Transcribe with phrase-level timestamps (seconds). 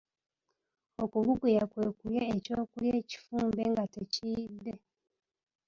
[1.03, 4.73] Okubuguya kwe kulya ekyokulya ekifumbe nga tekiyidde.